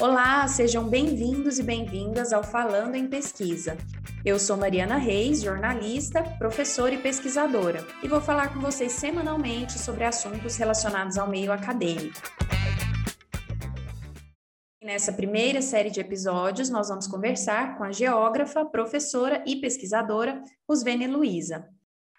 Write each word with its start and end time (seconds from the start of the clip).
Olá, 0.00 0.48
sejam 0.48 0.88
bem-vindos 0.88 1.60
e 1.60 1.62
bem-vindas 1.62 2.32
ao 2.32 2.42
Falando 2.42 2.96
em 2.96 3.06
Pesquisa. 3.06 3.76
Eu 4.24 4.38
sou 4.38 4.56
Mariana 4.56 4.96
Reis, 4.96 5.42
jornalista, 5.42 6.24
professora 6.38 6.94
e 6.94 6.98
pesquisadora, 6.98 7.86
e 8.02 8.08
vou 8.08 8.20
falar 8.20 8.52
com 8.52 8.60
vocês 8.60 8.90
semanalmente 8.92 9.78
sobre 9.78 10.02
assuntos 10.02 10.56
relacionados 10.56 11.16
ao 11.16 11.28
meio 11.28 11.52
acadêmico. 11.52 12.20
Nessa 14.82 15.12
primeira 15.12 15.62
série 15.62 15.90
de 15.90 16.00
episódios, 16.00 16.68
nós 16.68 16.88
vamos 16.88 17.06
conversar 17.06 17.78
com 17.78 17.84
a 17.84 17.92
geógrafa, 17.92 18.64
professora 18.64 19.44
e 19.46 19.60
pesquisadora 19.60 20.42
Rusvene 20.68 21.06
Luiza. 21.06 21.68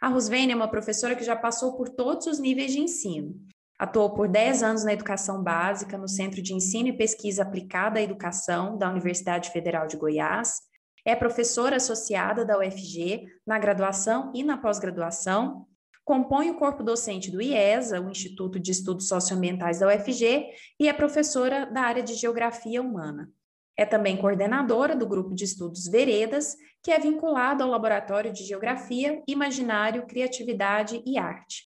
A 0.02 0.08
Rusvene 0.08 0.54
é 0.54 0.56
uma 0.56 0.70
professora 0.70 1.16
que 1.16 1.24
já 1.26 1.36
passou 1.36 1.76
por 1.76 1.90
todos 1.90 2.28
os 2.28 2.40
níveis 2.40 2.72
de 2.72 2.80
ensino. 2.80 3.36
Atuou 3.78 4.14
por 4.14 4.28
10 4.28 4.64
anos 4.64 4.84
na 4.84 4.94
educação 4.94 5.44
básica 5.44 5.98
no 5.98 6.08
Centro 6.08 6.42
de 6.42 6.54
Ensino 6.54 6.90
e 6.90 6.98
Pesquisa 6.98 7.44
Aplicada 7.44 8.00
à 8.00 8.04
Educação 8.04 8.78
da 8.78 8.90
Universidade 8.90 9.50
Federal 9.52 9.88
de 9.88 9.98
Goiás. 9.98 10.62
É 11.06 11.16
professora 11.16 11.78
associada 11.78 12.46
da 12.46 12.58
UFG 12.58 13.26
na 13.46 13.60
graduação 13.60 14.32
e 14.34 14.44
na 14.44 14.58
pós-graduação. 14.58 15.66
Compõe 16.06 16.50
o 16.50 16.56
corpo 16.56 16.84
docente 16.84 17.32
do 17.32 17.42
IESA, 17.42 18.00
o 18.00 18.10
Instituto 18.10 18.60
de 18.60 18.72
Estudos 18.72 19.08
Socioambientais 19.08 19.80
da 19.80 19.88
UFG, 19.88 20.50
e 20.80 20.88
é 20.88 20.94
professora 20.94 21.66
da 21.66 21.82
área 21.82 22.04
de 22.04 22.14
Geografia 22.14 22.82
Humana. 22.82 23.30
É 23.76 23.86
também 23.86 24.18
coordenadora 24.18 24.96
do 24.96 25.08
grupo 25.08 25.34
de 25.34 25.46
estudos 25.46 25.88
Veredas, 25.88 26.56
que 26.84 26.92
é 26.92 27.00
vinculado 27.00 27.64
ao 27.64 27.70
Laboratório 27.70 28.32
de 28.32 28.44
Geografia, 28.44 29.24
Imaginário, 29.28 30.06
Criatividade 30.06 31.02
e 31.06 31.18
Arte. 31.18 31.73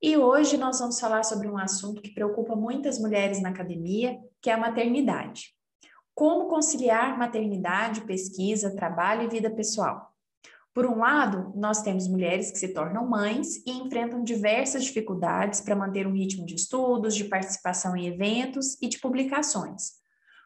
E 0.00 0.16
hoje 0.16 0.58
nós 0.58 0.78
vamos 0.78 1.00
falar 1.00 1.24
sobre 1.24 1.48
um 1.48 1.56
assunto 1.56 2.02
que 2.02 2.12
preocupa 2.12 2.54
muitas 2.54 2.98
mulheres 2.98 3.40
na 3.40 3.48
academia, 3.48 4.18
que 4.42 4.50
é 4.50 4.52
a 4.52 4.58
maternidade. 4.58 5.54
Como 6.14 6.48
conciliar 6.48 7.18
maternidade, 7.18 8.02
pesquisa, 8.02 8.74
trabalho 8.74 9.22
e 9.22 9.28
vida 9.28 9.50
pessoal? 9.50 10.12
Por 10.74 10.84
um 10.84 10.98
lado, 10.98 11.52
nós 11.56 11.80
temos 11.80 12.06
mulheres 12.06 12.50
que 12.50 12.58
se 12.58 12.74
tornam 12.74 13.08
mães 13.08 13.56
e 13.66 13.70
enfrentam 13.70 14.22
diversas 14.22 14.84
dificuldades 14.84 15.62
para 15.62 15.74
manter 15.74 16.06
um 16.06 16.12
ritmo 16.12 16.44
de 16.44 16.54
estudos, 16.54 17.14
de 17.14 17.24
participação 17.24 17.96
em 17.96 18.06
eventos 18.06 18.76
e 18.82 18.88
de 18.88 18.98
publicações. 18.98 19.92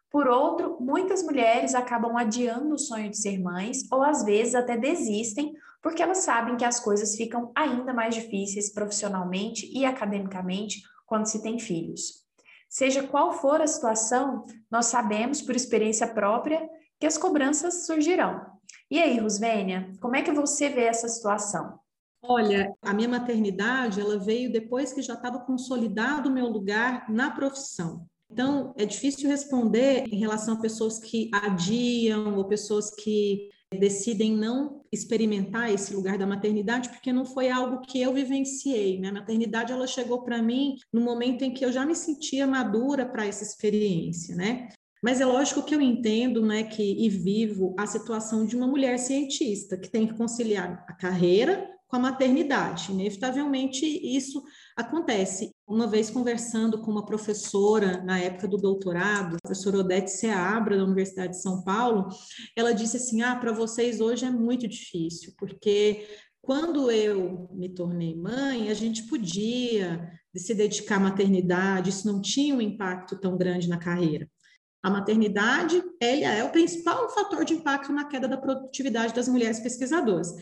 Por 0.09 0.29
outro, 0.29 0.77
muitas 0.81 1.25
mulheres 1.25 1.75
acabam 1.75 2.17
adiando 2.17 2.75
o 2.75 2.79
sonho 2.79 3.11
de 3.11 3.17
ser 3.17 3.41
mães 3.41 3.83
ou 3.91 4.03
às 4.03 4.25
vezes 4.25 4.55
até 4.55 4.77
desistem 4.77 5.53
porque 5.83 6.03
elas 6.03 6.19
sabem 6.19 6.57
que 6.57 6.65
as 6.65 6.81
coisas 6.81 7.17
ficam 7.17 7.51
ainda 7.55 7.93
mais 7.93 8.15
difíceis 8.15 8.73
profissionalmente 8.73 9.71
e 9.73 9.85
academicamente 9.85 10.83
quando 11.07 11.27
se 11.27 11.43
tem 11.43 11.59
filhos. 11.59 12.21
Seja 12.69 13.03
qual 13.03 13.33
for 13.33 13.61
a 13.61 13.67
situação, 13.67 14.45
nós 14.71 14.87
sabemos 14.87 15.43
por 15.43 15.57
experiência 15.57 16.07
própria 16.07 16.69
que 17.01 17.07
as 17.07 17.19
cobranças 17.19 17.87
surgirão. 17.87 18.41
E 18.91 19.01
aí, 19.01 19.19
Rusvênia, 19.19 19.93
como 20.01 20.17
é 20.17 20.23
que 20.23 20.31
você 20.31 20.69
vê 20.69 20.83
essa 20.83 21.09
situação? 21.09 21.81
Olha, 22.23 22.73
a 22.83 22.93
minha 22.93 23.09
maternidade, 23.09 24.01
ela 24.01 24.19
veio 24.19 24.53
depois 24.53 24.93
que 24.93 25.01
já 25.01 25.15
estava 25.15 25.41
consolidado 25.41 26.29
o 26.29 26.33
meu 26.33 26.47
lugar 26.47 27.09
na 27.09 27.31
profissão. 27.31 28.07
Então, 28.31 28.75
é 28.77 28.85
difícil 28.85 29.29
responder 29.29 30.05
em 30.07 30.19
relação 30.19 30.55
a 30.55 30.61
pessoas 30.61 30.99
que 30.99 31.31
adiam 31.33 32.37
ou 32.37 32.45
pessoas 32.45 32.95
que 32.95 33.49
decidem 33.79 34.37
não 34.37 34.83
experimentar 34.93 35.73
esse 35.73 35.95
lugar 35.95 36.19
da 36.19 36.27
maternidade 36.27 36.89
porque 36.89 37.13
não 37.13 37.25
foi 37.25 37.49
algo 37.51 37.81
que 37.83 38.01
eu 38.01 38.13
vivenciei. 38.13 38.99
Né? 38.99 39.09
A 39.09 39.13
maternidade 39.13 39.73
ela 39.73 39.87
chegou 39.87 40.23
para 40.23 40.43
mim 40.43 40.77
no 40.93 41.01
momento 41.01 41.43
em 41.43 41.53
que 41.53 41.65
eu 41.65 41.73
já 41.73 41.87
me 41.87 41.95
sentia 41.95 42.47
madura 42.47 43.07
para 43.07 43.27
essa 43.27 43.45
experiência, 43.45 44.35
né? 44.35 44.69
Mas 45.03 45.21
é 45.21 45.25
lógico 45.25 45.63
que 45.63 45.75
eu 45.75 45.81
entendo, 45.81 46.45
né, 46.45 46.63
que 46.65 46.83
e 46.83 47.09
vivo 47.09 47.75
a 47.79 47.87
situação 47.87 48.45
de 48.45 48.55
uma 48.55 48.67
mulher 48.67 48.99
cientista 48.99 49.79
que 49.79 49.89
tem 49.89 50.07
que 50.07 50.13
conciliar 50.13 50.85
a 50.87 50.93
carreira 50.93 51.67
com 51.91 51.97
a 51.97 51.99
maternidade. 51.99 52.93
Inevitavelmente 52.93 53.85
isso 53.85 54.43
acontece. 54.77 55.53
Uma 55.67 55.89
vez 55.89 56.09
conversando 56.09 56.81
com 56.81 56.91
uma 56.91 57.05
professora 57.05 58.01
na 58.05 58.19
época 58.19 58.47
do 58.47 58.57
doutorado, 58.57 59.37
a 59.37 59.41
professora 59.43 59.79
Odete 59.79 60.11
Seabra, 60.11 60.77
da 60.77 60.85
Universidade 60.85 61.33
de 61.33 61.43
São 61.43 61.65
Paulo, 61.65 62.09
ela 62.57 62.73
disse 62.73 62.97
assim: 62.97 63.23
"Ah, 63.23 63.35
para 63.35 63.53
vocês 63.53 64.01
hoje 64.01 64.25
é 64.25 64.31
muito 64.31 64.69
difícil, 64.69 65.35
porque 65.37 66.07
quando 66.41 66.91
eu 66.91 67.49
me 67.53 67.69
tornei 67.69 68.15
mãe, 68.15 68.71
a 68.71 68.75
gente 68.75 69.03
podia 69.09 70.09
se 70.35 70.55
dedicar 70.55 70.97
à 70.97 71.01
maternidade, 71.01 71.91
isso 71.91 72.07
não 72.07 72.21
tinha 72.21 72.55
um 72.55 72.61
impacto 72.61 73.19
tão 73.19 73.37
grande 73.37 73.69
na 73.69 73.79
carreira. 73.79 74.29
A 74.83 74.89
maternidade, 74.89 75.83
ela 76.01 76.35
é 76.35 76.43
o 76.43 76.51
principal 76.51 77.11
fator 77.11 77.45
de 77.45 77.53
impacto 77.53 77.93
na 77.93 78.07
queda 78.07 78.27
da 78.27 78.39
produtividade 78.39 79.13
das 79.13 79.29
mulheres 79.29 79.61
pesquisadoras. 79.61 80.33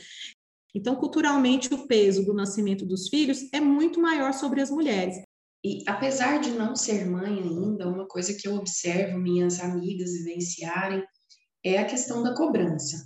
Então, 0.75 0.97
culturalmente, 0.97 1.73
o 1.73 1.87
peso 1.87 2.25
do 2.25 2.35
nascimento 2.35 2.85
dos 2.85 3.09
filhos 3.09 3.49
é 3.53 3.61
muito 3.61 4.01
maior 4.01 4.33
sobre 4.33 4.61
as 4.61 4.71
mulheres. 4.71 5.17
E 5.65 5.83
apesar 5.87 6.41
de 6.41 6.51
não 6.51 6.77
ser 6.77 7.05
mãe 7.07 7.43
ainda, 7.43 7.89
uma 7.89 8.07
coisa 8.07 8.35
que 8.35 8.47
eu 8.47 8.55
observo 8.55 9.19
minhas 9.19 9.61
amigas 9.61 10.13
vivenciarem 10.13 11.03
é 11.65 11.79
a 11.79 11.85
questão 11.85 12.23
da 12.23 12.35
cobrança. 12.35 12.97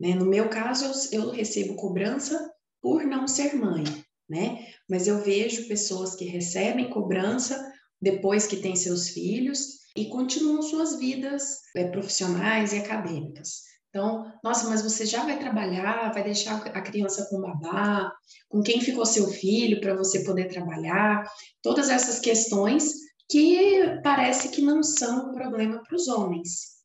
Né? 0.00 0.14
No 0.14 0.26
meu 0.26 0.48
caso, 0.48 0.84
eu, 1.14 1.30
recebo 1.30 1.76
cobrança 1.76 2.50
por 2.82 3.04
não 3.04 3.28
ser 3.28 3.54
mãe, 3.54 3.84
né? 4.28 4.66
Mas 4.88 5.06
eu 5.06 5.22
vejo 5.22 5.68
pessoas 5.68 6.16
que 6.16 6.24
recebem 6.24 6.90
cobrança 6.90 7.72
depois 8.00 8.46
que 8.46 8.56
têm 8.56 8.74
seus 8.74 9.10
filhos 9.10 9.80
e 9.94 10.06
continuam 10.06 10.62
suas 10.62 10.98
vidas 10.98 11.58
é, 11.76 11.86
profissionais 11.88 12.72
e 12.72 12.78
acadêmicas. 12.78 13.69
Então, 13.90 14.32
nossa, 14.42 14.68
mas 14.68 14.82
você 14.82 15.04
já 15.04 15.24
vai 15.24 15.38
trabalhar, 15.38 16.12
vai 16.12 16.22
deixar 16.22 16.64
a 16.64 16.80
criança 16.80 17.26
com 17.28 17.40
babá, 17.40 18.12
com 18.48 18.62
quem 18.62 18.80
ficou 18.80 19.04
seu 19.04 19.26
filho 19.28 19.80
para 19.80 19.96
você 19.96 20.24
poder 20.24 20.48
trabalhar, 20.48 21.28
todas 21.60 21.90
essas 21.90 22.20
questões 22.20 22.94
que 23.28 24.00
parece 24.02 24.50
que 24.50 24.62
não 24.62 24.82
são 24.82 25.30
um 25.30 25.34
problema 25.34 25.82
para 25.82 25.96
os 25.96 26.06
homens. 26.06 26.78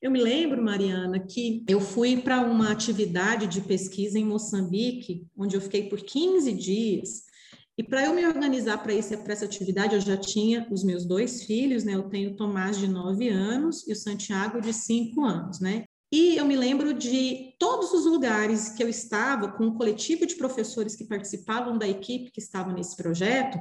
Eu 0.00 0.10
me 0.10 0.20
lembro, 0.20 0.62
Mariana, 0.62 1.20
que 1.20 1.62
eu 1.68 1.80
fui 1.80 2.20
para 2.20 2.40
uma 2.40 2.72
atividade 2.72 3.46
de 3.46 3.60
pesquisa 3.60 4.18
em 4.18 4.24
Moçambique, 4.24 5.26
onde 5.36 5.54
eu 5.54 5.60
fiquei 5.60 5.88
por 5.88 6.00
15 6.00 6.50
dias. 6.52 7.22
E 7.78 7.84
para 7.84 8.06
eu 8.06 8.14
me 8.14 8.26
organizar 8.26 8.82
para 8.82 8.92
essa 8.94 9.44
atividade, 9.44 9.94
eu 9.94 10.00
já 10.00 10.16
tinha 10.16 10.66
os 10.70 10.82
meus 10.82 11.06
dois 11.06 11.44
filhos, 11.44 11.84
né? 11.84 11.94
Eu 11.94 12.08
tenho 12.08 12.32
o 12.32 12.36
Tomás 12.36 12.78
de 12.78 12.88
9 12.88 13.28
anos 13.28 13.86
e 13.86 13.92
o 13.92 13.96
Santiago 13.96 14.60
de 14.60 14.72
5 14.72 15.24
anos, 15.24 15.60
né? 15.60 15.84
E 16.12 16.36
eu 16.36 16.44
me 16.44 16.54
lembro 16.54 16.92
de 16.92 17.54
todos 17.58 17.92
os 17.92 18.04
lugares 18.04 18.68
que 18.68 18.82
eu 18.84 18.88
estava 18.88 19.50
com 19.50 19.68
o 19.68 19.74
coletivo 19.74 20.26
de 20.26 20.34
professores 20.34 20.94
que 20.94 21.06
participavam 21.06 21.78
da 21.78 21.88
equipe 21.88 22.30
que 22.30 22.40
estava 22.40 22.70
nesse 22.70 22.94
projeto, 22.94 23.58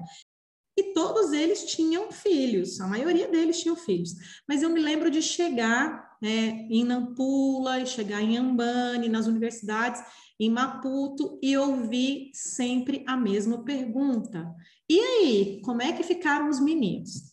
e 0.77 0.93
todos 0.93 1.31
eles 1.31 1.65
tinham 1.65 2.11
filhos, 2.11 2.81
a 2.81 2.87
maioria 2.87 3.29
deles 3.29 3.61
tinham 3.61 3.75
filhos. 3.75 4.13
Mas 4.47 4.61
eu 4.61 4.69
me 4.69 4.81
lembro 4.81 5.09
de 5.09 5.21
chegar 5.21 6.17
né, 6.21 6.67
em 6.69 6.83
Nampula, 6.83 7.85
chegar 7.85 8.21
em 8.21 8.37
Ambane, 8.37 9.07
nas 9.07 9.27
universidades, 9.27 10.01
em 10.39 10.49
Maputo, 10.49 11.39
e 11.41 11.55
ouvir 11.57 12.31
sempre 12.33 13.03
a 13.07 13.15
mesma 13.15 13.63
pergunta: 13.63 14.53
e 14.89 14.99
aí, 14.99 15.61
como 15.63 15.81
é 15.81 15.93
que 15.93 16.03
ficaram 16.03 16.49
os 16.49 16.59
meninos? 16.59 17.30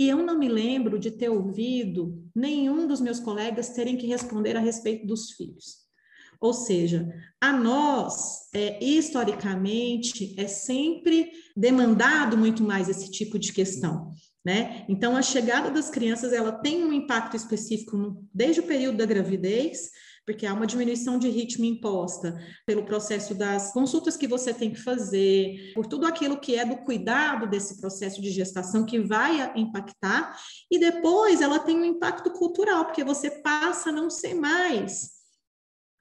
E 0.00 0.08
eu 0.08 0.22
não 0.22 0.38
me 0.38 0.48
lembro 0.48 0.98
de 0.98 1.10
ter 1.10 1.28
ouvido 1.28 2.24
nenhum 2.34 2.86
dos 2.86 3.02
meus 3.02 3.20
colegas 3.20 3.68
terem 3.68 3.98
que 3.98 4.06
responder 4.06 4.56
a 4.56 4.60
respeito 4.60 5.06
dos 5.06 5.32
filhos. 5.32 5.80
Ou 6.40 6.54
seja, 6.54 7.06
a 7.38 7.52
nós, 7.52 8.48
é, 8.54 8.82
historicamente, 8.82 10.34
é 10.40 10.48
sempre 10.48 11.30
demandado 11.54 12.34
muito 12.38 12.62
mais 12.62 12.88
esse 12.88 13.10
tipo 13.10 13.38
de 13.38 13.52
questão. 13.52 14.14
Né? 14.42 14.86
Então, 14.88 15.14
a 15.14 15.20
chegada 15.20 15.70
das 15.70 15.90
crianças 15.90 16.32
ela 16.32 16.50
tem 16.50 16.82
um 16.82 16.94
impacto 16.94 17.36
específico 17.36 17.94
no, 17.98 18.26
desde 18.32 18.60
o 18.60 18.66
período 18.66 18.96
da 18.96 19.04
gravidez, 19.04 19.90
porque 20.24 20.46
há 20.46 20.54
uma 20.54 20.66
diminuição 20.66 21.18
de 21.18 21.28
ritmo 21.28 21.64
imposta 21.64 22.38
pelo 22.66 22.84
processo 22.84 23.34
das 23.34 23.72
consultas 23.72 24.16
que 24.16 24.28
você 24.28 24.54
tem 24.54 24.70
que 24.72 24.80
fazer, 24.80 25.72
por 25.74 25.86
tudo 25.86 26.06
aquilo 26.06 26.38
que 26.38 26.56
é 26.56 26.64
do 26.64 26.76
cuidado 26.78 27.48
desse 27.48 27.80
processo 27.80 28.20
de 28.20 28.30
gestação 28.30 28.84
que 28.84 29.00
vai 29.00 29.52
impactar, 29.56 30.36
e 30.70 30.78
depois 30.78 31.40
ela 31.40 31.58
tem 31.58 31.76
um 31.76 31.84
impacto 31.84 32.30
cultural, 32.30 32.84
porque 32.84 33.04
você 33.04 33.30
passa 33.42 33.90
a 33.90 33.92
não 33.92 34.08
ser 34.08 34.34
mais 34.34 35.20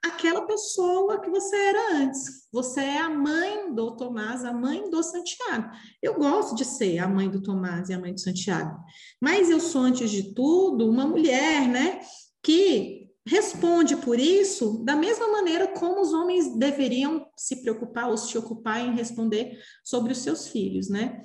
aquela 0.03 0.45
pessoa 0.45 1.19
que 1.19 1.29
você 1.29 1.55
era 1.55 1.95
antes. 1.95 2.47
Você 2.51 2.79
é 2.79 2.99
a 2.99 3.09
mãe 3.09 3.73
do 3.73 3.95
Tomás, 3.95 4.45
a 4.45 4.53
mãe 4.53 4.89
do 4.89 5.03
Santiago. 5.03 5.69
Eu 6.01 6.15
gosto 6.15 6.55
de 6.55 6.65
ser 6.65 6.99
a 6.99 7.07
mãe 7.07 7.29
do 7.29 7.41
Tomás 7.41 7.89
e 7.89 7.93
a 7.93 7.99
mãe 7.99 8.13
do 8.13 8.19
Santiago, 8.19 8.79
mas 9.21 9.49
eu 9.49 9.59
sou, 9.59 9.81
antes 9.81 10.09
de 10.09 10.33
tudo, 10.33 10.89
uma 10.89 11.05
mulher, 11.05 11.67
né? 11.67 12.01
Que 12.41 12.98
responde 13.27 13.95
por 13.97 14.19
isso 14.19 14.83
da 14.83 14.95
mesma 14.95 15.27
maneira 15.31 15.67
como 15.67 16.01
os 16.01 16.13
homens 16.13 16.55
deveriam 16.57 17.27
se 17.37 17.57
preocupar 17.61 18.09
ou 18.09 18.17
se 18.17 18.37
ocupar 18.37 18.79
em 18.79 18.95
responder 18.95 19.59
sobre 19.83 20.11
os 20.11 20.19
seus 20.19 20.47
filhos, 20.47 20.89
né? 20.89 21.23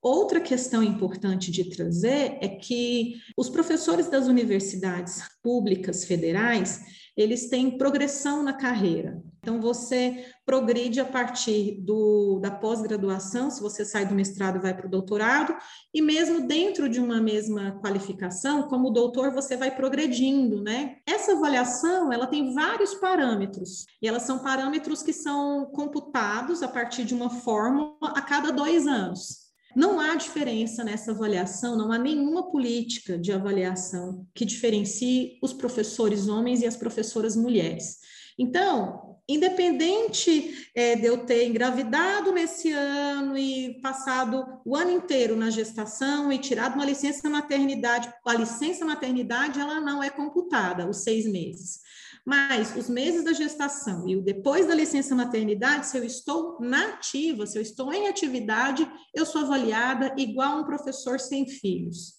Outra 0.00 0.40
questão 0.40 0.82
importante 0.82 1.50
de 1.50 1.68
trazer 1.68 2.38
é 2.40 2.48
que 2.48 3.16
os 3.36 3.48
professores 3.48 4.08
das 4.08 4.28
universidades 4.28 5.22
públicas 5.42 6.04
federais, 6.04 6.80
eles 7.16 7.48
têm 7.48 7.76
progressão 7.76 8.42
na 8.42 8.52
carreira. 8.52 9.20
Então, 9.46 9.60
você 9.60 10.26
progride 10.44 10.98
a 10.98 11.04
partir 11.04 11.80
do, 11.80 12.40
da 12.42 12.50
pós-graduação, 12.50 13.48
se 13.48 13.62
você 13.62 13.84
sai 13.84 14.04
do 14.04 14.12
mestrado 14.12 14.60
vai 14.60 14.74
para 14.74 14.88
o 14.88 14.90
doutorado, 14.90 15.54
e 15.94 16.02
mesmo 16.02 16.48
dentro 16.48 16.88
de 16.88 16.98
uma 16.98 17.20
mesma 17.20 17.78
qualificação, 17.80 18.64
como 18.64 18.90
doutor, 18.90 19.32
você 19.32 19.56
vai 19.56 19.70
progredindo, 19.70 20.60
né? 20.60 20.96
Essa 21.06 21.34
avaliação, 21.34 22.12
ela 22.12 22.26
tem 22.26 22.52
vários 22.52 22.96
parâmetros, 22.96 23.86
e 24.02 24.08
elas 24.08 24.24
são 24.24 24.40
parâmetros 24.40 25.00
que 25.00 25.12
são 25.12 25.66
computados 25.66 26.60
a 26.60 26.66
partir 26.66 27.04
de 27.04 27.14
uma 27.14 27.30
fórmula 27.30 27.94
a 28.02 28.22
cada 28.22 28.50
dois 28.50 28.88
anos. 28.88 29.46
Não 29.76 30.00
há 30.00 30.16
diferença 30.16 30.82
nessa 30.82 31.12
avaliação, 31.12 31.76
não 31.76 31.92
há 31.92 31.98
nenhuma 31.98 32.50
política 32.50 33.16
de 33.16 33.30
avaliação 33.30 34.26
que 34.34 34.44
diferencie 34.44 35.38
os 35.40 35.52
professores 35.52 36.26
homens 36.26 36.62
e 36.62 36.66
as 36.66 36.76
professoras 36.76 37.36
mulheres. 37.36 37.98
Então, 38.38 39.05
independente 39.28 40.70
é, 40.74 40.94
de 40.94 41.06
eu 41.06 41.18
ter 41.18 41.46
engravidado 41.46 42.30
nesse 42.32 42.70
ano 42.70 43.36
e 43.36 43.80
passado 43.80 44.60
o 44.64 44.76
ano 44.76 44.92
inteiro 44.92 45.34
na 45.34 45.50
gestação 45.50 46.32
e 46.32 46.38
tirado 46.38 46.74
uma 46.74 46.84
licença 46.84 47.28
maternidade, 47.28 48.12
a 48.24 48.34
licença 48.34 48.84
maternidade 48.84 49.58
ela 49.58 49.80
não 49.80 50.02
é 50.02 50.10
computada, 50.10 50.88
os 50.88 50.98
seis 50.98 51.26
meses. 51.26 51.80
Mas 52.24 52.74
os 52.76 52.88
meses 52.88 53.24
da 53.24 53.32
gestação 53.32 54.08
e 54.08 54.16
o 54.16 54.22
depois 54.22 54.66
da 54.66 54.74
licença 54.74 55.14
maternidade, 55.14 55.86
se 55.86 55.96
eu 55.96 56.04
estou 56.04 56.58
na 56.60 56.88
ativa, 56.88 57.46
se 57.46 57.56
eu 57.56 57.62
estou 57.62 57.92
em 57.92 58.08
atividade, 58.08 58.88
eu 59.14 59.24
sou 59.24 59.42
avaliada 59.42 60.14
igual 60.16 60.58
um 60.58 60.64
professor 60.64 61.20
sem 61.20 61.48
filhos 61.48 62.16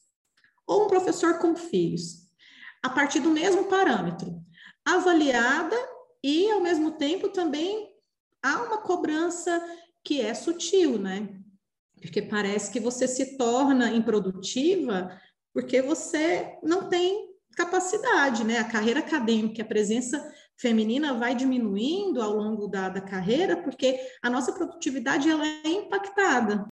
ou 0.65 0.85
um 0.85 0.87
professor 0.87 1.39
com 1.39 1.55
filhos, 1.55 2.27
a 2.83 2.89
partir 2.89 3.21
do 3.21 3.29
mesmo 3.29 3.65
parâmetro, 3.65 4.41
avaliada 4.85 5.77
e 6.27 6.51
ao 6.51 6.59
mesmo 6.59 6.91
tempo 6.91 7.29
também 7.29 7.89
há 8.43 8.61
uma 8.63 8.79
cobrança 8.79 9.65
que 10.03 10.19
é 10.19 10.33
sutil, 10.33 10.99
né? 10.99 11.29
Porque 12.01 12.21
parece 12.21 12.69
que 12.69 12.81
você 12.81 13.07
se 13.07 13.37
torna 13.37 13.93
improdutiva 13.93 15.17
porque 15.53 15.81
você 15.81 16.59
não 16.61 16.89
tem 16.89 17.29
capacidade, 17.55 18.43
né? 18.43 18.57
A 18.57 18.69
carreira 18.69 18.99
acadêmica, 18.99 19.61
a 19.61 19.65
presença 19.65 20.21
feminina 20.57 21.13
vai 21.13 21.33
diminuindo 21.33 22.21
ao 22.21 22.35
longo 22.35 22.67
da, 22.67 22.89
da 22.89 22.99
carreira, 22.99 23.63
porque 23.63 23.97
a 24.21 24.29
nossa 24.29 24.51
produtividade 24.51 25.29
ela 25.29 25.47
é 25.47 25.69
impactada. 25.69 26.67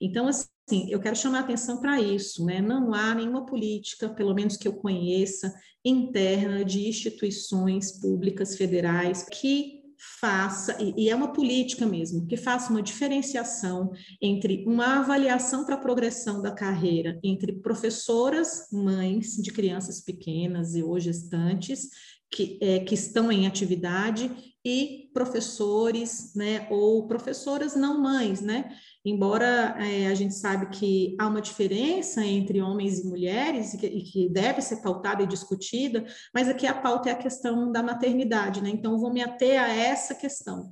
Então, 0.00 0.28
assim, 0.28 0.88
eu 0.90 1.00
quero 1.00 1.16
chamar 1.16 1.40
atenção 1.40 1.80
para 1.80 2.00
isso, 2.00 2.44
né? 2.44 2.60
Não 2.60 2.94
há 2.94 3.14
nenhuma 3.14 3.44
política, 3.44 4.08
pelo 4.08 4.34
menos 4.34 4.56
que 4.56 4.68
eu 4.68 4.74
conheça, 4.74 5.52
interna 5.84 6.64
de 6.64 6.86
instituições 6.88 7.92
públicas 8.00 8.56
federais 8.56 9.24
que 9.24 9.78
faça, 10.20 10.76
e 10.96 11.10
é 11.10 11.14
uma 11.14 11.32
política 11.32 11.84
mesmo, 11.84 12.26
que 12.26 12.36
faça 12.36 12.70
uma 12.70 12.82
diferenciação 12.82 13.90
entre 14.22 14.64
uma 14.66 15.00
avaliação 15.00 15.64
para 15.64 15.74
a 15.74 15.80
progressão 15.80 16.40
da 16.40 16.52
carreira 16.52 17.18
entre 17.22 17.52
professoras, 17.54 18.68
mães 18.72 19.36
de 19.36 19.50
crianças 19.52 20.00
pequenas 20.00 20.76
e 20.76 20.82
ou 20.82 21.00
gestantes, 21.00 21.88
que, 22.30 22.58
é, 22.60 22.80
que 22.80 22.94
estão 22.94 23.32
em 23.32 23.46
atividade, 23.46 24.30
e 24.64 25.10
professores, 25.14 26.32
né, 26.34 26.66
ou 26.70 27.06
professoras 27.06 27.76
não 27.76 28.00
mães, 28.00 28.40
né, 28.40 28.76
embora 29.04 29.76
é, 29.78 30.08
a 30.08 30.14
gente 30.14 30.34
sabe 30.34 30.68
que 30.70 31.16
há 31.18 31.26
uma 31.26 31.40
diferença 31.40 32.24
entre 32.24 32.60
homens 32.60 32.98
e 32.98 33.06
mulheres 33.06 33.74
e 33.74 33.78
que, 33.78 33.86
e 33.86 34.02
que, 34.02 34.28
deve 34.28 34.60
ser 34.60 34.82
pautada 34.82 35.22
e 35.22 35.26
discutida, 35.26 36.04
mas 36.34 36.48
aqui 36.48 36.66
a 36.66 36.74
pauta 36.74 37.08
é 37.08 37.12
a 37.12 37.18
questão 37.18 37.70
da 37.70 37.82
maternidade, 37.82 38.60
né, 38.60 38.70
então 38.70 38.98
vou 38.98 39.12
me 39.12 39.22
ater 39.22 39.60
a 39.60 39.72
essa 39.72 40.14
questão. 40.14 40.70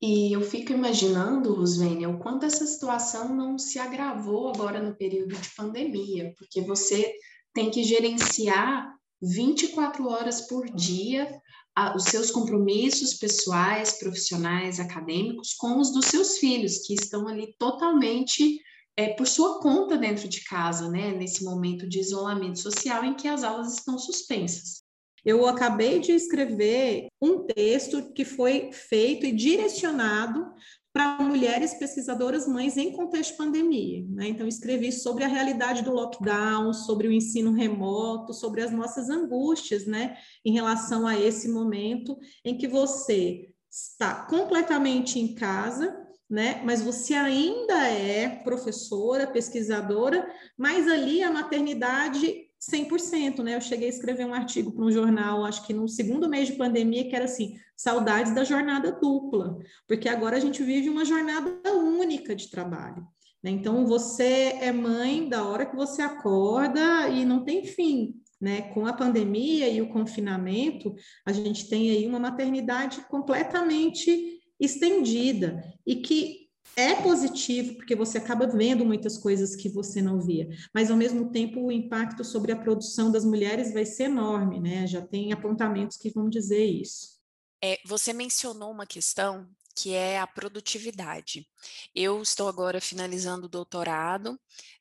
E 0.00 0.32
eu 0.32 0.40
fico 0.40 0.72
imaginando, 0.72 1.54
Rosvênia, 1.54 2.10
o 2.10 2.18
quanto 2.18 2.44
essa 2.44 2.66
situação 2.66 3.34
não 3.36 3.56
se 3.56 3.78
agravou 3.78 4.48
agora 4.48 4.82
no 4.82 4.96
período 4.96 5.36
de 5.36 5.48
pandemia, 5.54 6.34
porque 6.36 6.60
você 6.60 7.14
tem 7.54 7.70
que 7.70 7.84
gerenciar 7.84 8.92
24 9.22 10.08
horas 10.08 10.40
por 10.40 10.68
dia 10.74 11.40
a, 11.74 11.96
os 11.96 12.04
seus 12.04 12.30
compromissos 12.30 13.14
pessoais, 13.14 13.98
profissionais, 13.98 14.78
acadêmicos 14.78 15.54
com 15.54 15.78
os 15.78 15.92
dos 15.92 16.06
seus 16.06 16.38
filhos, 16.38 16.78
que 16.86 16.94
estão 16.94 17.26
ali 17.26 17.54
totalmente 17.58 18.60
é, 18.96 19.14
por 19.14 19.26
sua 19.26 19.60
conta 19.60 19.96
dentro 19.96 20.28
de 20.28 20.44
casa, 20.44 20.90
né? 20.90 21.12
Nesse 21.12 21.44
momento 21.44 21.88
de 21.88 21.98
isolamento 21.98 22.58
social 22.58 23.04
em 23.04 23.14
que 23.14 23.26
as 23.26 23.42
aulas 23.42 23.74
estão 23.74 23.98
suspensas. 23.98 24.82
Eu 25.24 25.46
acabei 25.46 26.00
de 26.00 26.12
escrever 26.12 27.06
um 27.20 27.46
texto 27.46 28.12
que 28.12 28.24
foi 28.24 28.72
feito 28.72 29.24
e 29.24 29.32
direcionado 29.32 30.52
para 30.92 31.22
mulheres 31.22 31.74
pesquisadoras 31.74 32.46
mães 32.46 32.76
em 32.76 32.92
contexto 32.92 33.32
de 33.32 33.38
pandemia. 33.38 34.04
Né? 34.10 34.28
Então, 34.28 34.46
escrevi 34.46 34.92
sobre 34.92 35.24
a 35.24 35.28
realidade 35.28 35.82
do 35.82 35.92
lockdown, 35.92 36.72
sobre 36.74 37.08
o 37.08 37.12
ensino 37.12 37.52
remoto, 37.52 38.34
sobre 38.34 38.62
as 38.62 38.70
nossas 38.70 39.08
angústias 39.08 39.86
né? 39.86 40.16
em 40.44 40.52
relação 40.52 41.06
a 41.06 41.18
esse 41.18 41.48
momento 41.48 42.18
em 42.44 42.58
que 42.58 42.68
você 42.68 43.48
está 43.70 44.26
completamente 44.26 45.18
em 45.18 45.34
casa, 45.34 45.98
né? 46.28 46.62
Mas 46.64 46.82
você 46.82 47.14
ainda 47.14 47.88
é 47.88 48.28
professora, 48.28 49.26
pesquisadora, 49.26 50.26
mas 50.56 50.88
ali 50.88 51.22
a 51.22 51.30
maternidade 51.30 52.51
100%, 52.70 53.42
né? 53.42 53.56
Eu 53.56 53.60
cheguei 53.60 53.88
a 53.88 53.90
escrever 53.90 54.24
um 54.24 54.34
artigo 54.34 54.70
para 54.70 54.84
um 54.84 54.92
jornal, 54.92 55.44
acho 55.44 55.66
que 55.66 55.74
no 55.74 55.88
segundo 55.88 56.28
mês 56.28 56.48
de 56.48 56.54
pandemia, 56.54 57.08
que 57.08 57.16
era 57.16 57.24
assim, 57.24 57.56
saudades 57.76 58.32
da 58.34 58.44
jornada 58.44 58.92
dupla, 58.92 59.58
porque 59.88 60.08
agora 60.08 60.36
a 60.36 60.40
gente 60.40 60.62
vive 60.62 60.88
uma 60.88 61.04
jornada 61.04 61.50
única 61.74 62.36
de 62.36 62.48
trabalho. 62.48 63.06
Né? 63.42 63.50
Então, 63.50 63.84
você 63.84 64.56
é 64.60 64.70
mãe 64.70 65.28
da 65.28 65.44
hora 65.44 65.66
que 65.66 65.74
você 65.74 66.02
acorda 66.02 67.08
e 67.08 67.24
não 67.24 67.44
tem 67.44 67.64
fim. 67.64 68.14
Né? 68.40 68.62
Com 68.72 68.86
a 68.86 68.92
pandemia 68.92 69.68
e 69.68 69.80
o 69.80 69.88
confinamento, 69.88 70.94
a 71.26 71.32
gente 71.32 71.68
tem 71.68 71.90
aí 71.90 72.06
uma 72.06 72.20
maternidade 72.20 73.00
completamente 73.08 74.40
estendida 74.60 75.62
e 75.84 75.96
que 75.96 76.41
é 76.76 76.94
positivo, 76.94 77.74
porque 77.74 77.94
você 77.94 78.18
acaba 78.18 78.46
vendo 78.46 78.84
muitas 78.84 79.18
coisas 79.18 79.54
que 79.54 79.68
você 79.68 80.00
não 80.00 80.20
via, 80.20 80.48
mas 80.74 80.90
ao 80.90 80.96
mesmo 80.96 81.30
tempo 81.30 81.60
o 81.60 81.72
impacto 81.72 82.24
sobre 82.24 82.52
a 82.52 82.56
produção 82.56 83.10
das 83.10 83.24
mulheres 83.24 83.72
vai 83.72 83.84
ser 83.84 84.04
enorme, 84.04 84.60
né? 84.60 84.86
Já 84.86 85.02
tem 85.02 85.32
apontamentos 85.32 85.96
que 85.96 86.10
vão 86.10 86.28
dizer 86.28 86.64
isso. 86.64 87.20
É, 87.62 87.78
você 87.84 88.12
mencionou 88.12 88.70
uma 88.70 88.86
questão 88.86 89.48
que 89.74 89.94
é 89.94 90.18
a 90.18 90.26
produtividade. 90.26 91.46
Eu 91.94 92.20
estou 92.22 92.48
agora 92.48 92.80
finalizando 92.80 93.46
o 93.46 93.48
doutorado, 93.48 94.38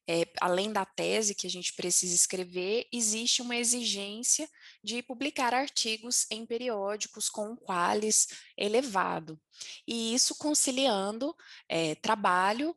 é, 0.08 0.28
além 0.42 0.72
da 0.72 0.86
tese 0.86 1.36
que 1.36 1.48
a 1.48 1.50
gente 1.50 1.74
precisa 1.74 2.14
escrever, 2.14 2.88
existe 2.92 3.42
uma 3.42 3.56
exigência 3.56 4.50
de 4.84 5.02
publicar 5.04 5.54
artigos 5.54 6.26
em 6.32 6.46
periódicos 6.46 7.30
com 7.30 7.52
um 7.52 7.56
qualis 7.56 8.28
elevado. 8.58 9.40
E 9.88 10.14
isso 10.14 10.36
conciliando 10.36 11.36
é, 11.70 11.96
trabalho, 11.96 12.76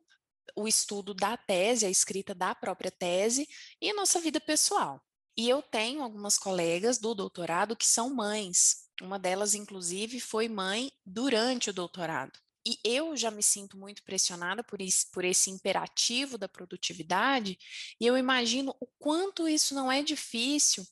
o 0.55 0.67
estudo 0.67 1.13
da 1.13 1.35
tese, 1.35 1.85
a 1.85 1.89
escrita 1.89 2.33
da 2.33 2.55
própria 2.55 2.91
tese 2.91 3.47
e 3.81 3.89
a 3.89 3.93
nossa 3.93 4.19
vida 4.19 4.39
pessoal. 4.39 5.01
E 5.37 5.49
eu 5.49 5.61
tenho 5.61 6.01
algumas 6.01 6.37
colegas 6.37 6.97
do 6.97 7.13
doutorado 7.13 7.75
que 7.75 7.85
são 7.85 8.13
mães. 8.13 8.85
Uma 9.01 9.19
delas, 9.19 9.53
inclusive, 9.53 10.19
foi 10.21 10.47
mãe 10.47 10.91
durante 11.05 11.69
o 11.69 11.73
doutorado. 11.73 12.39
E 12.67 12.79
eu 12.83 13.15
já 13.15 13.29
me 13.29 13.43
sinto 13.43 13.77
muito 13.77 14.03
pressionada 14.03 14.63
por 14.63 14.79
por 15.11 15.23
esse 15.23 15.51
imperativo 15.51 16.37
da 16.37 16.49
produtividade, 16.49 17.59
e 17.99 18.07
eu 18.07 18.17
imagino 18.17 18.75
o 18.79 18.87
quanto 18.97 19.47
isso 19.47 19.75
não 19.75 19.91
é 19.91 20.01
difícil, 20.01 20.83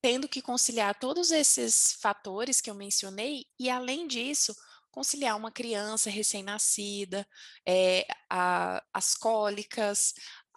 tendo 0.00 0.28
que 0.28 0.42
conciliar 0.42 0.98
todos 0.98 1.30
esses 1.30 1.92
fatores 2.00 2.60
que 2.60 2.70
eu 2.70 2.74
mencionei, 2.74 3.46
e 3.58 3.68
além 3.68 4.06
disso, 4.06 4.54
conciliar 4.90 5.36
uma 5.36 5.50
criança 5.50 6.08
recém-nascida, 6.08 7.26
é, 7.66 8.06
as 8.92 9.14
cólicas, 9.14 10.14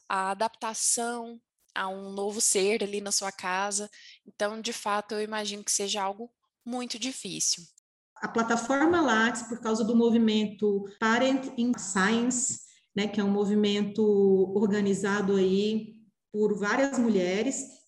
a 0.07 0.31
adaptação 0.31 1.39
a 1.75 1.87
um 1.87 2.11
novo 2.11 2.41
ser 2.41 2.83
ali 2.83 3.01
na 3.01 3.11
sua 3.11 3.31
casa. 3.31 3.89
Então, 4.25 4.61
de 4.61 4.73
fato, 4.73 5.13
eu 5.13 5.21
imagino 5.21 5.63
que 5.63 5.71
seja 5.71 6.01
algo 6.01 6.31
muito 6.65 6.97
difícil. 6.97 7.63
A 8.15 8.27
plataforma 8.27 9.01
Lattes, 9.01 9.43
por 9.43 9.59
causa 9.61 9.83
do 9.83 9.95
movimento 9.95 10.85
Parent 10.99 11.53
in 11.57 11.71
Science, 11.77 12.61
né, 12.95 13.07
que 13.07 13.19
é 13.19 13.23
um 13.23 13.31
movimento 13.31 14.03
organizado 14.55 15.35
aí 15.35 15.95
por 16.31 16.57
várias 16.57 16.99
mulheres, 16.99 17.78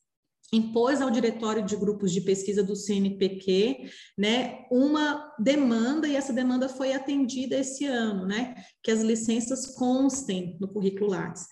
impôs 0.53 1.01
ao 1.01 1.10
diretório 1.10 1.63
de 1.63 1.75
grupos 1.75 2.12
de 2.12 2.22
pesquisa 2.22 2.62
do 2.62 2.75
CNPq, 2.75 3.89
né, 4.17 4.65
uma 4.70 5.34
demanda 5.39 6.08
e 6.08 6.15
essa 6.15 6.34
demanda 6.34 6.67
foi 6.67 6.93
atendida 6.93 7.58
esse 7.58 7.86
ano, 7.86 8.25
né, 8.25 8.55
que 8.84 8.91
as 8.91 9.01
licenças 9.01 9.67
constem 9.67 10.58
no 10.60 10.67
currículo 10.67 11.10
Lattes. 11.10 11.48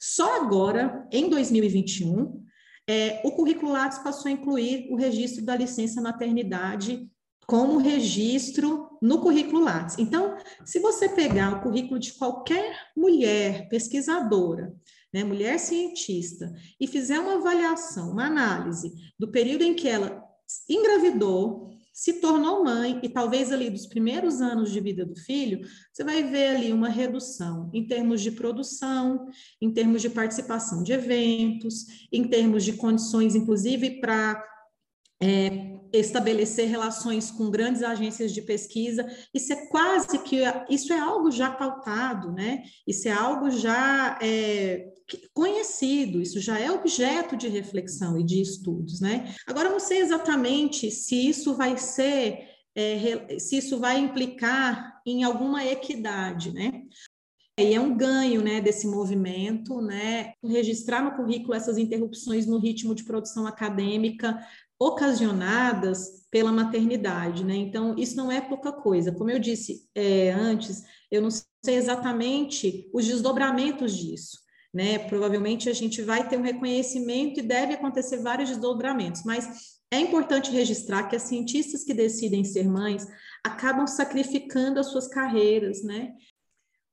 Só 0.00 0.42
agora, 0.42 1.06
em 1.12 1.30
2021, 1.30 2.44
é, 2.86 3.22
o 3.24 3.32
currículo 3.32 3.72
Lattes 3.72 3.98
passou 3.98 4.28
a 4.28 4.32
incluir 4.32 4.88
o 4.90 4.96
registro 4.96 5.44
da 5.44 5.56
licença 5.56 6.02
maternidade 6.02 7.08
como 7.46 7.78
registro 7.78 8.98
no 9.00 9.20
currículo 9.20 9.62
Lattes. 9.62 9.98
Então, 9.98 10.36
se 10.64 10.80
você 10.80 11.08
pegar 11.08 11.52
o 11.52 11.62
currículo 11.62 12.00
de 12.00 12.12
qualquer 12.14 12.90
mulher 12.96 13.68
pesquisadora 13.68 14.74
né, 15.14 15.22
mulher 15.22 15.60
cientista, 15.60 16.52
e 16.80 16.88
fizer 16.88 17.20
uma 17.20 17.36
avaliação, 17.36 18.10
uma 18.10 18.26
análise 18.26 18.92
do 19.16 19.30
período 19.30 19.62
em 19.62 19.72
que 19.72 19.86
ela 19.86 20.20
engravidou, 20.68 21.70
se 21.92 22.14
tornou 22.14 22.64
mãe 22.64 22.98
e 23.00 23.08
talvez 23.08 23.52
ali 23.52 23.70
dos 23.70 23.86
primeiros 23.86 24.40
anos 24.40 24.72
de 24.72 24.80
vida 24.80 25.06
do 25.06 25.14
filho, 25.14 25.64
você 25.92 26.02
vai 26.02 26.24
ver 26.24 26.56
ali 26.56 26.72
uma 26.72 26.88
redução 26.88 27.70
em 27.72 27.86
termos 27.86 28.20
de 28.22 28.32
produção, 28.32 29.28
em 29.62 29.72
termos 29.72 30.02
de 30.02 30.10
participação 30.10 30.82
de 30.82 30.92
eventos, 30.92 32.08
em 32.10 32.24
termos 32.24 32.64
de 32.64 32.72
condições, 32.72 33.36
inclusive, 33.36 34.00
para 34.00 34.44
é, 35.24 35.80
estabelecer 35.90 36.68
relações 36.68 37.30
com 37.30 37.50
grandes 37.50 37.82
agências 37.82 38.32
de 38.32 38.42
pesquisa, 38.42 39.06
isso 39.32 39.52
é 39.52 39.66
quase 39.68 40.18
que, 40.18 40.40
isso 40.68 40.92
é 40.92 40.98
algo 40.98 41.30
já 41.30 41.50
pautado, 41.50 42.30
né? 42.32 42.62
Isso 42.86 43.08
é 43.08 43.12
algo 43.12 43.50
já 43.50 44.18
é, 44.20 44.92
conhecido, 45.32 46.20
isso 46.20 46.40
já 46.40 46.58
é 46.58 46.70
objeto 46.70 47.36
de 47.36 47.48
reflexão 47.48 48.18
e 48.18 48.24
de 48.24 48.42
estudos, 48.42 49.00
né? 49.00 49.34
Agora, 49.46 49.70
não 49.70 49.80
sei 49.80 50.00
exatamente 50.00 50.90
se 50.90 51.28
isso 51.28 51.54
vai 51.54 51.78
ser, 51.78 52.50
é, 52.74 53.38
se 53.38 53.56
isso 53.56 53.78
vai 53.78 53.98
implicar 53.98 55.00
em 55.06 55.24
alguma 55.24 55.64
equidade, 55.64 56.52
né? 56.52 56.82
E 57.56 57.72
é 57.72 57.80
um 57.80 57.96
ganho, 57.96 58.42
né, 58.42 58.60
desse 58.60 58.84
movimento, 58.84 59.80
né, 59.80 60.32
registrar 60.42 61.04
no 61.04 61.14
currículo 61.14 61.54
essas 61.54 61.78
interrupções 61.78 62.46
no 62.46 62.58
ritmo 62.58 62.96
de 62.96 63.04
produção 63.04 63.46
acadêmica 63.46 64.36
ocasionadas 64.78 66.26
pela 66.30 66.50
maternidade, 66.50 67.44
né? 67.44 67.54
Então, 67.54 67.94
isso 67.96 68.16
não 68.16 68.30
é 68.30 68.40
pouca 68.40 68.72
coisa. 68.72 69.12
Como 69.12 69.30
eu 69.30 69.38
disse 69.38 69.88
é, 69.94 70.30
antes, 70.32 70.82
eu 71.10 71.22
não 71.22 71.30
sei 71.30 71.76
exatamente 71.76 72.90
os 72.92 73.06
desdobramentos 73.06 73.96
disso, 73.96 74.38
né? 74.72 74.98
Provavelmente 74.98 75.70
a 75.70 75.72
gente 75.72 76.02
vai 76.02 76.28
ter 76.28 76.36
um 76.36 76.42
reconhecimento 76.42 77.38
e 77.38 77.42
deve 77.42 77.74
acontecer 77.74 78.18
vários 78.18 78.48
desdobramentos, 78.50 79.22
mas 79.24 79.74
é 79.92 79.98
importante 80.00 80.50
registrar 80.50 81.04
que 81.04 81.14
as 81.14 81.22
cientistas 81.22 81.84
que 81.84 81.94
decidem 81.94 82.42
ser 82.42 82.68
mães 82.68 83.06
acabam 83.44 83.86
sacrificando 83.86 84.80
as 84.80 84.86
suas 84.86 85.06
carreiras, 85.06 85.84
né? 85.84 86.14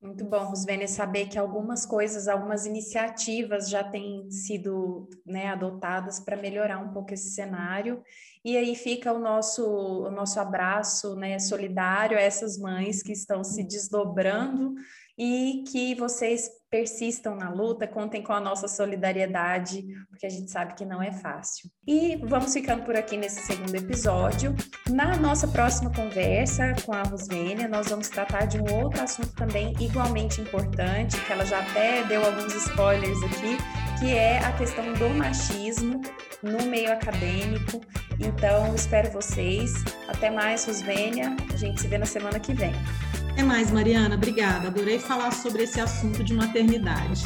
Muito 0.02 0.26
bom, 0.26 0.46
Rosvênia, 0.46 0.88
saber 0.88 1.28
que 1.28 1.38
algumas 1.38 1.86
coisas, 1.86 2.28
algumas 2.28 2.66
iniciativas 2.66 3.70
já 3.70 3.84
têm 3.84 4.32
sido 4.32 5.08
né, 5.24 5.50
adotadas 5.50 6.20
para 6.20 6.36
melhorar 6.36 6.80
um 6.80 6.92
pouco 6.92 7.14
esse 7.14 7.36
cenário. 7.36 8.02
E 8.44 8.58
aí 8.58 8.76
fica 8.76 9.14
o 9.14 9.20
nosso, 9.20 9.64
o 9.64 10.10
nosso 10.10 10.40
abraço 10.40 11.16
né, 11.16 11.38
solidário 11.38 12.18
a 12.18 12.22
essas 12.22 12.58
mães 12.58 13.04
que 13.04 13.12
estão 13.12 13.44
se 13.44 13.64
desdobrando 13.64 14.74
e 15.18 15.64
que 15.72 15.96
vocês 15.96 16.50
persistam 16.70 17.36
na 17.36 17.50
luta, 17.50 17.86
contem 17.86 18.24
com 18.24 18.32
a 18.32 18.40
nossa 18.40 18.66
solidariedade, 18.66 19.84
porque 20.10 20.26
a 20.26 20.30
gente 20.30 20.50
sabe 20.50 20.74
que 20.74 20.86
não 20.86 21.04
é 21.04 21.12
fácil. 21.12 21.70
E 21.86 22.16
vamos 22.24 22.54
ficando 22.54 22.84
por 22.84 22.96
aqui 22.96 23.18
nesse 23.18 23.42
segundo 23.42 23.76
episódio. 23.76 24.56
Na 24.90 25.18
nossa 25.18 25.48
próxima 25.50 25.92
conversa 25.92 26.74
com 26.86 26.94
a 26.94 27.04
Rosvênia, 27.04 27.68
nós 27.68 27.90
vamos 27.90 28.08
tratar 28.08 28.46
de 28.46 28.58
um 28.58 28.82
outro 28.82 29.04
assunto 29.04 29.34
também 29.34 29.74
igualmente 29.82 30.40
importante, 30.40 31.20
que 31.20 31.32
ela 31.32 31.46
já 31.46 31.60
até 31.60 32.06
deu 32.06 32.26
alguns 32.26 32.56
spoilers 32.56 33.22
aqui, 33.24 33.58
que 34.00 34.16
é 34.16 34.40
a 34.40 34.54
questão 34.54 34.94
do 34.94 35.10
machismo 35.10 36.02
no 36.42 36.66
meio 36.68 36.92
acadêmico. 36.94 37.82
Então, 38.18 38.74
espero 38.74 39.12
vocês. 39.12 39.74
Até 40.08 40.30
mais, 40.30 40.66
Rosvênia. 40.66 41.36
A 41.54 41.58
gente 41.58 41.82
se 41.82 41.88
vê 41.88 41.98
na 41.98 42.06
semana 42.06 42.40
que 42.40 42.54
vem. 42.54 42.74
Até 43.32 43.44
mais, 43.44 43.72
Mariana. 43.72 44.16
Obrigada. 44.16 44.68
Adorei 44.68 45.00
falar 45.00 45.32
sobre 45.32 45.64
esse 45.64 45.80
assunto 45.80 46.24
de 46.24 46.34
maternidade. 46.34 47.26